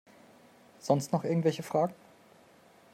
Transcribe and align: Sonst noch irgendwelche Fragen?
Sonst 0.79 1.11
noch 1.11 1.23
irgendwelche 1.23 1.61
Fragen? 1.61 1.93